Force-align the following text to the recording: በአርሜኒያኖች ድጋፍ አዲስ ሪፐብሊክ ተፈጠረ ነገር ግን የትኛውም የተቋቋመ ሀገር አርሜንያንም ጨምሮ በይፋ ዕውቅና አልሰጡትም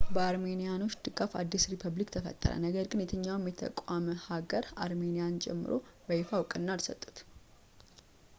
በአርሜኒያኖች 0.13 0.93
ድጋፍ 1.05 1.33
አዲስ 1.41 1.63
ሪፐብሊክ 1.73 2.09
ተፈጠረ 2.15 2.51
ነገር 2.63 2.85
ግን 2.93 3.03
የትኛውም 3.03 3.45
የተቋቋመ 3.51 4.17
ሀገር 4.31 4.65
አርሜንያንም 4.87 5.41
ጨምሮ 5.47 5.77
በይፋ 6.09 6.31
ዕውቅና 6.41 6.67
አልሰጡትም 6.77 7.27